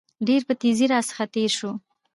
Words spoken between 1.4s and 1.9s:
شو.